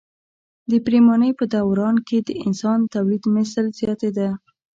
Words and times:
د 0.69 0.71
پریمانۍ 0.85 1.31
په 1.39 1.45
دوران 1.53 1.95
کې 2.07 2.17
د 2.27 2.29
انسان 2.45 2.79
تولیدمثل 2.93 3.65
زیاتېده. 3.79 4.29